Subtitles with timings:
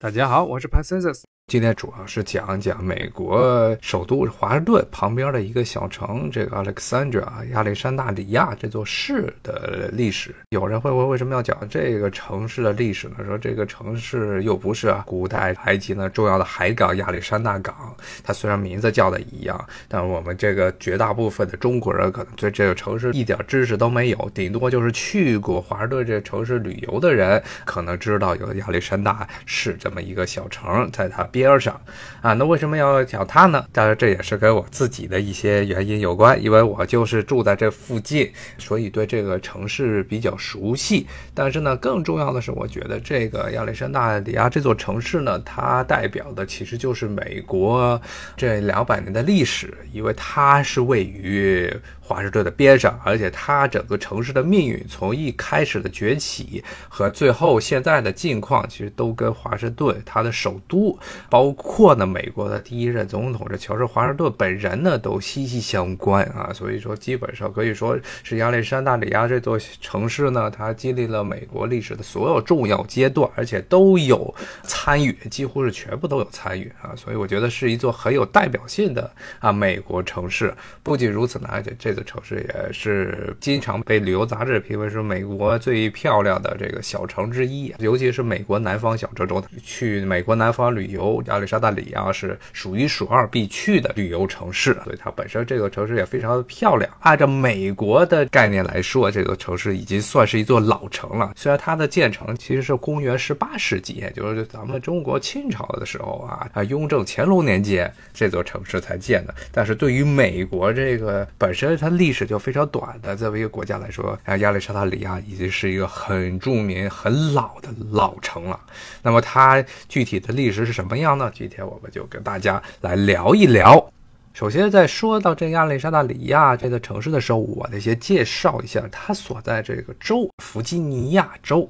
[0.00, 7.24] 大家好，我是 p a c e n s s 今天主要是讲讲美国首都华盛顿旁边的一个小城，这个 Alexandria
[7.54, 10.34] 亚历山大里亚这座市的历史。
[10.50, 13.16] 有人会问，为什么要讲这个城市的历史呢？
[13.24, 19.58] 说这个城市又不是古代埃及呢重要的海港亚历山大港，它虽然名字叫的一样，
[19.88, 31.26] 但我们这个绝大部分的中国人可能对这个城市一点知识都没有，顶多就是去过华盛顿这个城市旅游的人可能知道有亚历山大市这么一个小城，在它。
[31.38, 31.80] 边上，
[32.20, 33.64] 啊，那为什么要讲它呢？
[33.72, 41.06] 当然，这也是跟我自己的一些原因有关，因为我就是住在这附近，所以对这个城市比较熟悉。
[41.34, 48.00] 但是呢，更重要的是，我觉得这个亚历山大里亚这座城市呢，它代表的其实就是美国
[48.36, 51.72] 这两百年的历史，因为它是位于。
[52.08, 66.50] 华盛顿的边上，而且它整个城市的命运，从一开始的崛起和最后现在的境况，其实都跟华盛顿它的首都，包括呢美国的第一任总统这乔治华盛顿本人呢，都息息相关啊。
[66.50, 76.96] 所以说，基本上可以说是亚历山大里亚这座城市呢，它经历了美国历史的所有重要阶段，而且都有参与，几乎是全部都有参与啊。
[76.96, 80.54] 所以我觉得是一座很有代表性的啊美国城市。
[80.82, 81.97] 不仅如此呢，而且这。
[82.04, 96.88] 城市也是经常被旅游杂志评为是美国最漂亮的这个小城之一，尤其是美国南方小城中，去美国南方旅游，亚历山大里亚是数一数二必去的旅游城市，所以它本身这个城市也非常的漂亮。
[97.00, 101.32] 按照美国的概念来说，这个城市已经算是一座老城了。
[101.34, 111.87] 虽然它的建成其实是公元十八世纪，也就是咱们中国清朝的时候啊啊，雍正、乾隆年间这座城市才建的，但是对于美国这个本身它。
[111.96, 118.58] 历史就非常短的，作为一个国家来说，啊，亚历山大里亚已经是一个很著名、很老的老城了。
[119.02, 121.30] 那么它具体的历史是什么样呢？
[121.34, 123.90] 今天我们就跟大家来聊一聊。
[124.34, 131.68] 首先，在说到这亚历山大里亚这个城市的时候，我得先介绍一下它所在这个州——弗吉尼亚州。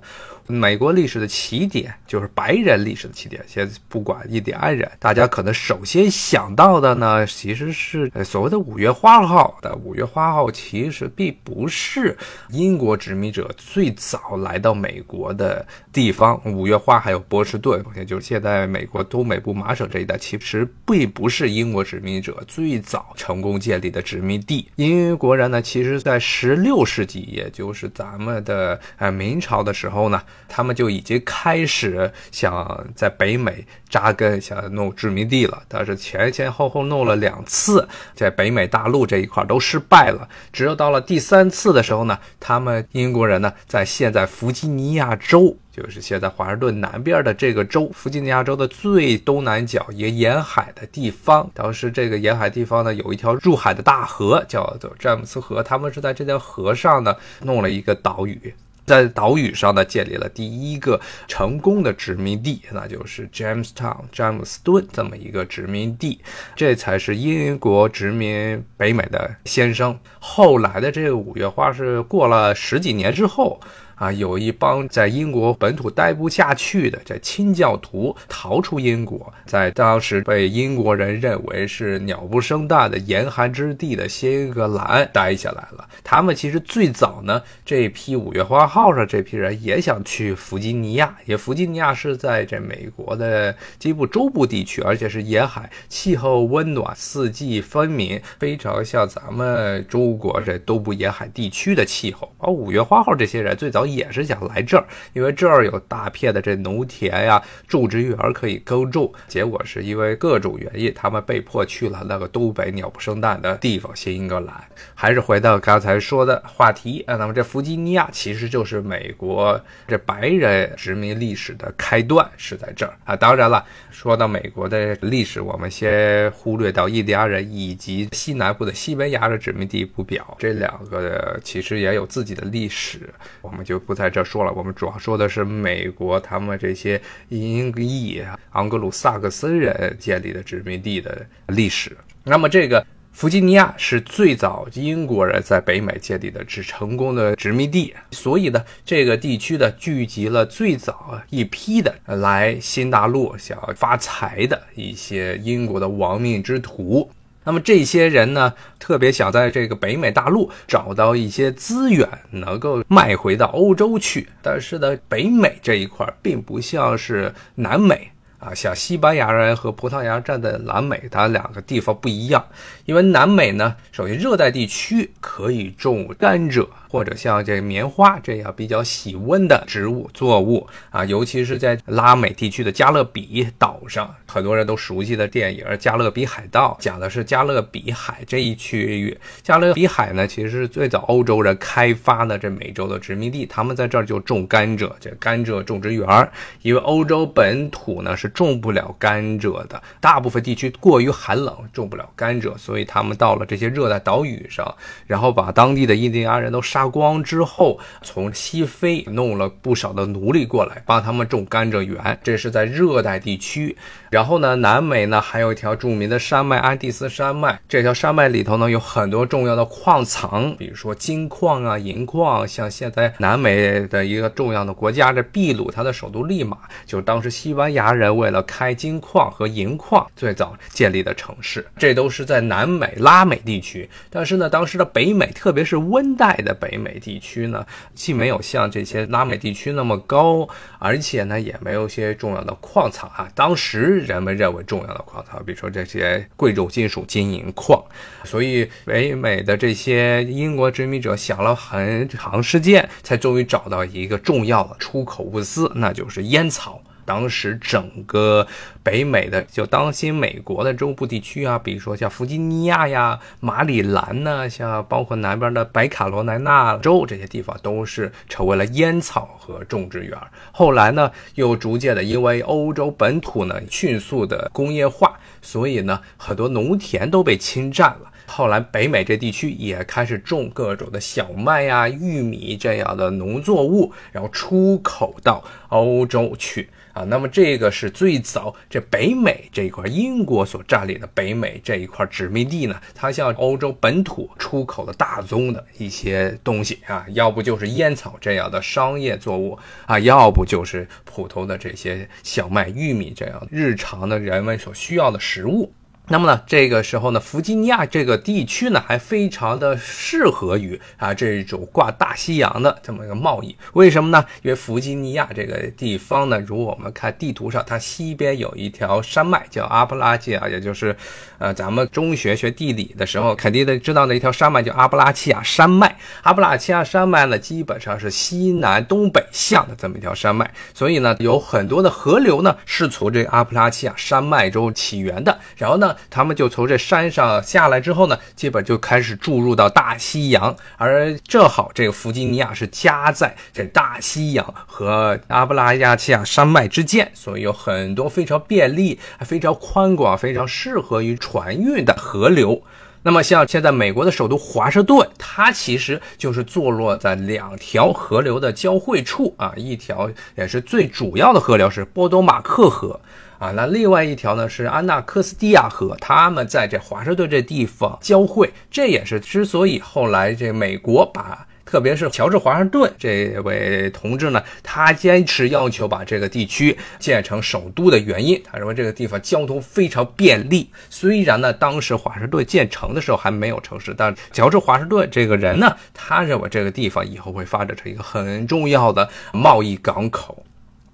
[0.49, 3.45] 美国历史的起点就是白人历史的起点。
[3.47, 9.75] 先不管印第安人，大家可能首先想到的呢，其实是所谓的五月花号的。
[9.77, 12.17] 五月花号其实并不是
[12.49, 16.41] 英国殖民者最早来到美国的地方。
[16.47, 24.69] 五月花还有波士顿，也就是现在美国东北部麻省这一带，其实并不是英国殖民者最早成功建立的殖民地。
[24.77, 30.23] 英国人呢，其实在十六世纪，也就是咱们的呃明朝的时候呢。
[30.47, 35.63] 他们就已经开始想在北美扎根，想弄殖民地了。
[35.67, 40.29] 但是前前后后弄了两次，在北美大陆这一块都失败了。
[40.53, 51.51] 只有到了第三次的时候呢，他们英国人呢，在现在弗吉尼亚州，就是现在华盛顿南边的这个州，弗吉尼亚州的最东南角一个沿海的地方。
[51.55, 55.63] 当时这个沿海地方呢，有一条入海的大河，叫做詹姆斯河。
[55.63, 58.55] 他们是在这条河上呢，弄了一个岛屿。
[58.89, 66.21] 在岛屿上呢，建立了第一个成功的殖民地，那就是 Jamestown 詹姆斯顿这么一个殖民地，
[66.57, 69.97] 这才是英国殖民北美的先声。
[70.19, 73.61] 后来的这个五月花是过了十几年之后。
[73.99, 85.89] 啊，有一帮在英国本土待不下去的这清教徒逃出英国，在当时被英国人认为是鸟不生蛋的严寒之地的新英格兰待下来了。
[86.05, 102.31] 他们其实最早呢，这批五月花号上这批人也想去弗吉尼亚，也弗吉尼亚是在这美国的西部中部地区，而且是沿海，气候温暖，四季分明，非常像咱们中国这东部沿海地区的气候。
[102.39, 103.88] 而五月花号这些人最早。
[103.95, 109.13] 也是想来这儿，因为这儿有大片的这农田呀，种植园可以耕种。
[109.27, 114.55] 结果是因为各种原因，他们被迫去了那个东北鸟不生蛋的地方——新英格兰。
[114.95, 123.17] 还是回到刚才说的话题啊， 那么这弗吉尼亚其实就是美国这白人殖民历史的开端，是在这儿啊。
[123.17, 133.09] 当然了，说到美国的历史，我们先忽略到印第安人以及西南部的西班牙的殖民地不表，这两个其实也有自己的历史，
[133.41, 133.78] 我们就。
[133.79, 138.23] 不在这说了，我们主要说的是美国他们这些英裔
[138.53, 141.97] 盎格鲁撒克森人建立的殖民地的历史。
[142.25, 157.11] 那么，这个弗吉尼亚是最早英国人在北美建立的只成功的殖民地，所以呢，这个地区呢聚集了最早一批的来新大陆想要发财的一些英国的亡命之徒。
[157.49, 164.29] 那么这些人呢，特别想在这个北美大陆找到一些资源，能够卖回到欧洲去。
[164.43, 168.11] 但是呢，北美这一块并不像是南美。
[168.49, 172.45] 啊，像西班牙人和葡萄牙站在南美，它两个地方不一样。
[172.87, 176.67] 因为南美呢，首先热带地区可以种甘蔗。
[176.91, 189.15] 或者像这棉花这样比较喜温的植物作物啊，尤其是在拉美地区的加勒比岛上，很多人都熟悉的电影《加勒比海盗》，讲的是加勒比海这一区域。
[189.43, 196.31] 加勒比海呢，其实是最早欧洲人开发的这美洲的殖民地，他们在这儿就种甘蔗，这甘蔗种植园。
[196.63, 204.75] 因为欧洲本土呢是种不了甘蔗的，大部分地区过于寒冷，种不了甘蔗，所以他们到了这些热带岛屿上，
[205.07, 206.89] 然后把当地的印第安人都杀。
[206.89, 212.19] 光之后，从西非弄了不少的奴隶过来，帮他们种甘蔗园。
[212.23, 213.77] 这是在热带地区。
[214.11, 217.61] 然后呢，南美呢还有一条著名的山脉——安第斯山脉。
[217.69, 222.49] 这条山脉里头呢有很多重要的矿藏，比如说金矿啊、银矿。
[222.49, 226.57] 像现在南美的一个重要的国家，这秘鲁，它的首都利马，
[226.87, 231.67] 就当时西班牙人为为了开金矿和银矿最早建立的城市。
[231.77, 233.89] 这都是在南美拉美地区。
[234.09, 236.69] 但是呢，当时的北美，特别是温带的北。
[236.69, 237.65] 北美地区呢，
[237.95, 240.47] 既没有像这些拉美地区那么高，
[240.79, 243.27] 而且呢，也没有一些重要的矿藏啊。
[243.35, 247.83] 当时人们认为重要的矿藏，比如说这些贵重金属金银矿，
[248.23, 256.83] 所以北美的这些英国殖民者想了很长时间，才终于找到一个重要的出口物资，那就是烟草。
[257.09, 258.47] 当时整个
[258.83, 270.19] 北美的就当今美国的中部地区啊，比如说像弗吉尼亚呀、马里兰呢，像包括南边的北卡罗来纳州这些地方，都是成为了烟草和种植园。
[270.53, 278.13] 后来呢，又逐渐的因为欧洲本土呢迅速的工业化，所以呢很多农田都被侵占了。
[278.29, 286.69] 后来北美这地区也开始种各种的小麦呀、玉米这样的农作物，然后出口到欧洲去。
[286.95, 305.73] 啊，那么这个是最早这北美这一块英国所占领的北美这一块殖民地呢，它向欧洲本土出口的大宗的一些东西啊，要不就是烟草这样的商业作物啊，要不就是普通的这些小麦、玉米这样日常的人们所需要的食物。
[306.11, 313.55] 那么呢，这个时候呢，弗吉尼亚这个地区呢，还非常的适合于啊这种挂大西洋的这么一个贸易。
[313.75, 314.25] 为什么呢？
[314.43, 320.97] 因为弗吉尼亚这个地方呢，如果我们看地图上，它西边有一条山脉叫阿布拉契亚，也就是，
[321.37, 325.95] 呃，咱们中学学地理的时候肯定得知道的一条山脉叫阿布拉契亚山脉。
[326.23, 335.39] 阿布拉契亚山脉呢，基本上是西南东北向的这么一条山脉，所以呢，有很多的河流呢是从这个阿布拉契亚山脉中起源的。
[335.57, 352.63] 然后呢，他们就从这山上下来之后呢，基本就开始注入到大西洋，而正好这个弗吉尼亚是夹在这大西洋和阿布拉亚契亚山脉之间，所以有很多非常便利、非常宽广、非常适合于船运的河流。
[353.05, 363.01] 那么像现在美国的首都华盛顿，它其实就是坐落在两条河流的交汇处啊，一条也是最主要的河流是波多马克河。
[363.39, 378.43] 啊，那另外一条呢是安纳科斯蒂亚河，他们在这华盛顿这地方交汇，这也是之所以后来这美国把，特别是乔治华盛顿这位同志呢，他坚持要求把这个地区建成首都的原因。
[378.43, 380.69] 他认为这个地方交通非常便利。
[380.91, 390.45] 虽然呢，当时华盛顿建成的时候还没有城市，但乔治华盛顿这个人呢，他认为这个地方以后会发展成一个很重要的贸易港口。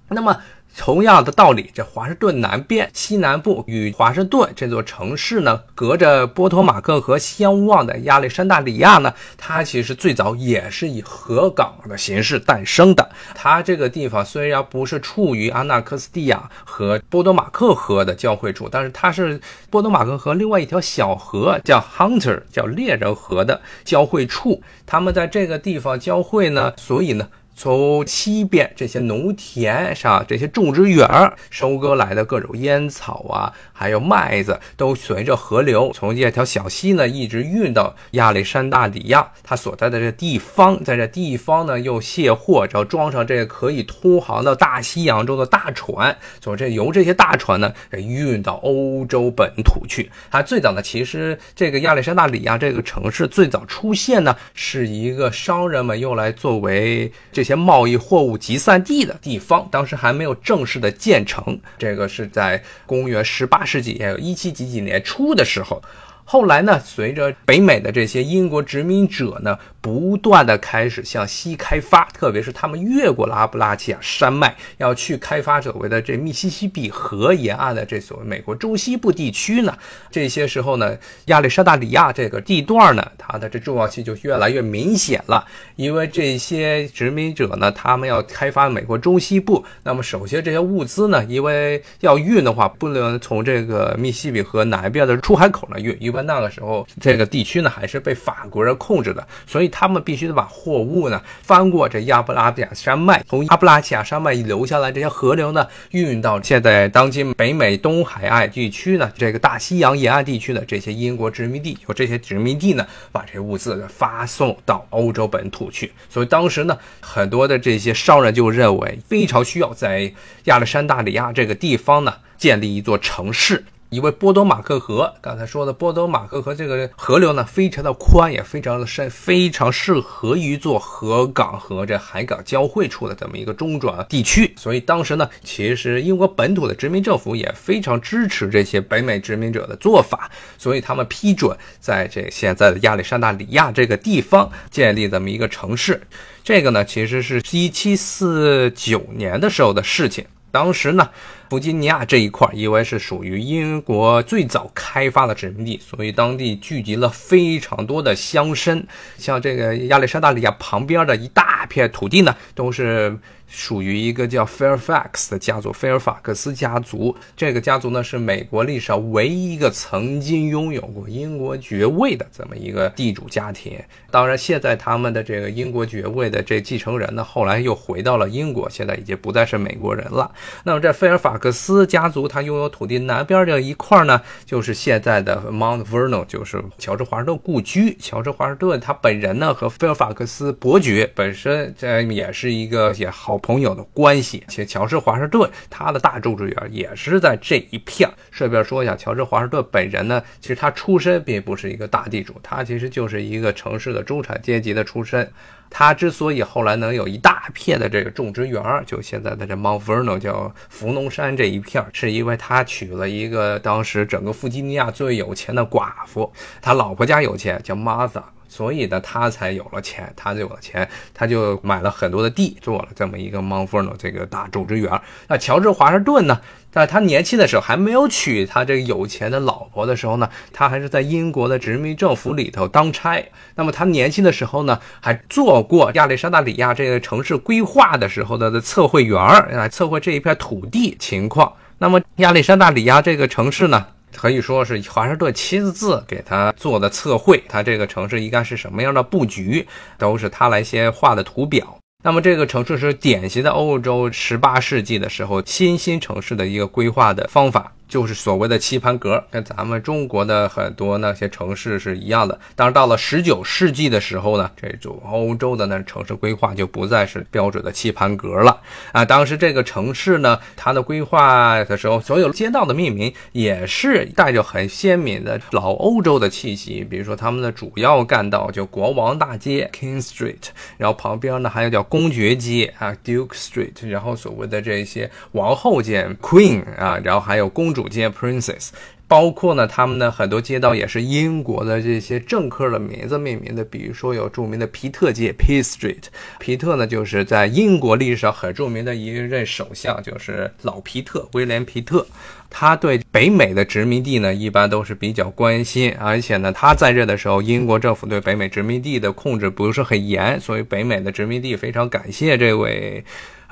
[0.08, 0.36] 那么。
[0.76, 13.08] 同样的道理，这华盛顿南边西南部与华盛顿这座城市呢，隔着波托马克河相望的亚历山大里亚呢，它其实最早也是以河港的形式诞生的。
[13.34, 19.40] 它这个地方虽然不是处于安纳克斯蒂亚和波多马克河的交汇处，但是它是
[19.70, 24.60] 波多马克河另外一条小河叫 Hunter，叫猎人河的交汇处。
[24.84, 27.28] 他们在这个地方交汇呢，所以呢。
[27.56, 31.08] 从西边这些农田上，这些种植园
[31.50, 50.10] 收割来的各种烟草啊，还有麦子，都随着河流从这条小溪呢，一直运到亚历山大里亚他所在的这地方，在这地方呢又卸货，然后装上这个可以通航到大西洋中的大船，从这由这些大船呢运到欧洲本土去。
[50.28, 57.43] 它最早呢，其实这个亚历山大里亚这个城市最早出现呢，是一个商人们用来作为这。
[57.44, 61.60] 一些贸易货物集散地的地方，当时还没有正式的建成。
[61.76, 65.82] 这个是在公元十八世纪，也有一七几几年初的时候，
[66.26, 79.76] 后来呢，随着北美的这些英国殖民者呢，不断的开始向西开发，特别是他们越过了阿布拉契亚山脉，要去开发所谓的这密西西比河沿岸的这所谓美国中西部地区呢。
[80.10, 85.46] 这些时候呢，亚历山大里亚这个地段呢，它的这重要性就越来越明显了。
[85.76, 95.94] 因为这些殖民者呢，他们要开发美国中西部，那么首先这些物资呢，因为要运的话，不能从这个密西比河南边的出海口呢运。
[96.00, 115.92] 因那个时候，这个地区呢还是被法国人控制的，所以他们必须得把货物呢翻过这亚布拉契亚山脉，从亚布拉契亚山脉流下来这些河流呢，运到现在当今北美东海岸地区呢，这个大西洋沿岸地区的这些英国殖民地，由这些殖民地呢把这些物资发送到欧洲本土去。
[116.08, 120.12] 所以当时呢，很多的这些商人就认为非常需要在
[120.44, 123.64] 亚历山大里亚这个地方呢建立一座城市。
[123.94, 134.52] 因为波多马克河，刚才说的波多马克河这个河流呢，非常的宽，也非常的深，非常适合于做河港和这海港交汇处的这么一个中转地区。
[134.56, 146.02] 所以当时呢，其实英国本土的殖民政府也非常支持这些北美殖民者的做法，所以他们批准在这现在的亚历山大里亚这个地方建立这么一个城市。
[146.42, 150.26] 这个呢，其实是一七四九年的时候的事情。
[150.50, 151.10] 当时呢，
[151.50, 158.82] 弗吉尼亚这一块因为是属于英国最早开发的殖民地，所以当地聚集了非常多的乡绅。
[159.18, 163.18] 像这个亚历山大里亚旁边的一大片土地呢，都是。
[163.46, 167.14] 属于一个叫 Fairfax 的家族，菲尔法克斯家族。
[167.36, 173.78] 这个家族呢，是美国历史上唯一一个曾经拥有过英国爵位的这么一个地主家庭。
[174.10, 180.32] 当然，现在他们的这个英国爵位的这继承人呢，后来又回到了英国，现在已经不再是美国人了。
[180.64, 187.96] 那么，这菲尔法克斯家族他拥有土地南边这一块呢，就是现在的 Mount Vernon，就是乔治华盛顿故居。
[188.00, 193.38] 乔治华盛顿他本人呢，和菲尔法克斯伯爵本身这也是一个也好。
[193.44, 198.08] 朋友的关系，且乔治华盛顿他的大种植园也是在这一片。
[198.30, 205.30] 顺便说一下，乔治华盛顿本人呢，其实他出身并不是一个大地主，他其实就是一个城市的中产阶级的出身。
[205.76, 218.22] 他之所以后来能有一大片的这个种植园，就现在的这 Mount Vernon 叫福农山这一片，是因为他娶了一个当时整个弗吉尼亚最有钱的寡妇，他老婆家有钱，叫 Martha。
[218.54, 225.00] 所以呢，他才有了钱，他就有了钱，他就买了很多的地，做了这么一个 Mount Vernon 这个大种植园。
[225.26, 233.20] 那乔治华盛顿呢，在他年轻的时候还没有娶他这个有钱的老婆的时候呢，他还是在英国的殖民政府里头当差。
[233.56, 239.18] 那么他年轻的时候呢，还做过亚历山大里亚这个城市规划的时候的测绘员
[239.50, 241.52] 来，测绘这一片土地情况。
[241.78, 243.84] 那么亚历山大里亚这个城市呢？
[244.16, 249.66] 可以说是华盛顿亲自给他做的测绘，他这个城市应该是什么样的布局，
[249.98, 251.78] 都是他来先画的图表。
[252.02, 257.73] 那么这个城市是典型的欧洲十八世纪的时候新兴城市的一个规划的方法。
[257.88, 262.38] 就是所谓的棋盘格，跟咱们中国的很多那些城市是一样的。
[262.56, 268.60] 当，到了十九世纪的时候呢，这种欧洲的那城市规划就不再是标准的棋盘格了
[268.92, 269.04] 啊。
[269.04, 276.82] 当时这个城市呢，它的规划的时候，所有街道的命名也是带着很鲜明的老欧洲的气息。
[276.88, 280.48] 比如说，他们的主要干道叫国王大街 （King Street），
[280.78, 288.68] 然后旁边呢还有叫公爵街啊 （Duke Street），然后所谓的这些王后街 （Queen） 啊，然后还有公主街 Princess，
[289.08, 296.04] 包括呢，他们的很多街道也是英国的这些政客的名字命名的，比如说有著名的皮特街 Pitt Street，
[296.38, 302.06] 皮特呢就是在英国历史上很著名的一任首相，就是老皮特威廉皮特，
[302.48, 313.04] 他对北美的殖民地呢一般都是比较关心，而且呢他在任的时候，英国政府对北美殖民地的控制不是很严，所以北美的殖民地非常感谢这位。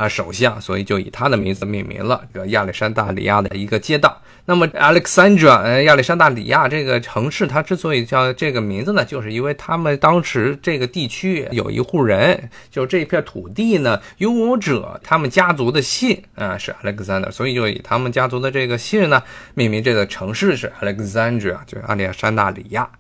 [0.03, 4.21] 啊，首相，所以就以他的名字命名了，这亚历山大里亚的一个街道。
[4.45, 19.23] 那么，Alexandra，呃，亚历山大里亚这个城市，它之所以叫这个名字呢，就是因为他们当时这个地区有一户人，就这片土地呢，拥有者他们家族的姓啊是 Alexander，所以就以他们家族的这个姓呢
[19.55, 22.91] 命名这个城市是 Alexandra，就是亚历山大里亚。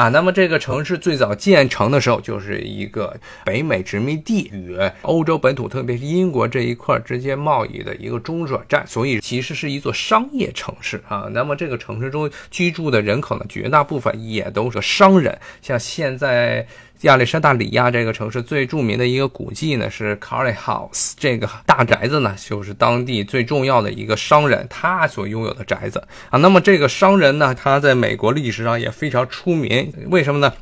[0.00, 3.14] 啊，那么这个城市最早建成的时候，就是一个
[3.44, 11.28] 北美殖民地与欧洲本土，特别是英国这一块儿之间贸易的一个中转站，所以其实是一座商业城市啊。
[11.30, 16.66] 那么这个城市中居住的人口呢，绝大部分也都是商人，像现在。
[17.02, 26.38] 亚历山大里亚这个城市最著名的一个古迹呢是 Carly House，这个大宅子呢就是当地最重要的一个商人他所拥有的宅子啊。
[26.38, 30.52] 那么这个商人呢，他在美国历史上也非常出名，为什么呢？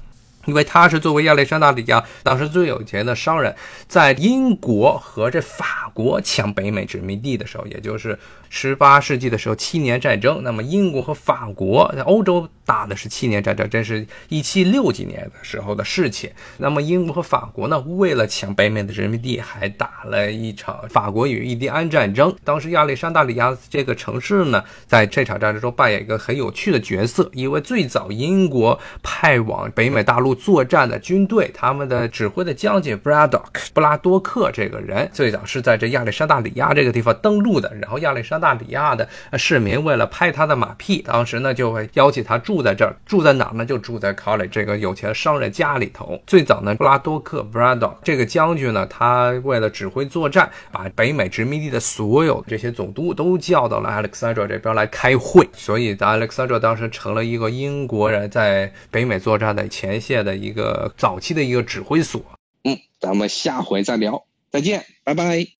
[0.48, 3.54] 因为他是作为亚历山大里亚当时最有钱的商人，
[3.86, 10.42] 在英国和这法国抢北美殖民地的时候，也就是十八世纪的时候，七年战争。
[10.42, 16.30] 那么英国和法国在欧洲打的是七年战争，这是一七六几年的时候的事情。
[16.56, 22.34] 那么英国和法国呢，为了抢北美的殖民地，还打了一场法国与印第安战争。
[22.42, 30.37] 当时亚历山大里亚这个城市呢，在这场战争中扮演一个很有趣的角色，因为最早英国派往北美大陆。
[30.38, 33.42] 作战的军队，他们的指挥的将军，Bradock，
[33.74, 37.70] 布拉多克这个人，最早是在这亚历山大里亚这个地方登陆的。
[37.80, 43.66] 然后亚历山大里亚的市民为了拍他的马屁，当时呢就会邀请他住在这儿，住在哪呢？
[43.66, 46.20] 就住在 c o l l e 这个有钱商人家里头。
[46.26, 55.48] 最早呢，布拉多克，Bradock，这个将军呢，他为了指挥作战，把北美殖民地的所有这些总督都叫到了 Alexandra 这边来开会。
[55.52, 60.17] 所以 Alexandra 当时成了一个英国人在北美作战的前线。
[60.22, 62.22] 的一个早期的一个指挥所，
[62.64, 65.57] 嗯，咱们下回再聊，再见，拜拜。